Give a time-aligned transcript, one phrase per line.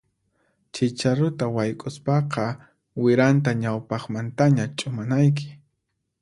[0.73, 2.45] Chicharuta wayk'uspaqa
[3.01, 5.47] wiranta ñawpaqmantaña ch'umanayki.